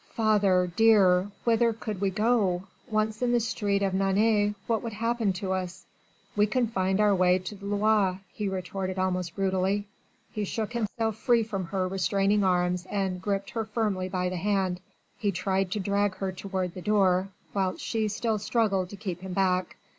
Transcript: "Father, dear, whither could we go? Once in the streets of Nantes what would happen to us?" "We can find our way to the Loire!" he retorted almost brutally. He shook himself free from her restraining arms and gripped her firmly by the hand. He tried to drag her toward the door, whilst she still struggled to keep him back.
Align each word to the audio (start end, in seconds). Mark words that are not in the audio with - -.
"Father, 0.15 0.71
dear, 0.75 1.29
whither 1.45 1.73
could 1.73 2.01
we 2.01 2.09
go? 2.09 2.63
Once 2.89 3.21
in 3.21 3.33
the 3.33 3.39
streets 3.39 3.85
of 3.85 3.93
Nantes 3.93 4.55
what 4.65 4.81
would 4.81 4.93
happen 4.93 5.31
to 5.33 5.51
us?" 5.53 5.85
"We 6.35 6.47
can 6.47 6.65
find 6.65 6.99
our 6.99 7.13
way 7.13 7.37
to 7.37 7.53
the 7.53 7.67
Loire!" 7.67 8.19
he 8.33 8.49
retorted 8.49 8.97
almost 8.97 9.35
brutally. 9.35 9.85
He 10.31 10.43
shook 10.43 10.73
himself 10.73 11.17
free 11.17 11.43
from 11.43 11.65
her 11.65 11.87
restraining 11.87 12.43
arms 12.43 12.87
and 12.89 13.21
gripped 13.21 13.51
her 13.51 13.63
firmly 13.65 14.09
by 14.09 14.29
the 14.29 14.37
hand. 14.37 14.81
He 15.19 15.31
tried 15.31 15.69
to 15.73 15.79
drag 15.79 16.15
her 16.15 16.31
toward 16.31 16.73
the 16.73 16.81
door, 16.81 17.27
whilst 17.53 17.85
she 17.85 18.07
still 18.07 18.39
struggled 18.39 18.89
to 18.89 18.95
keep 18.95 19.21
him 19.21 19.33
back. 19.33 19.75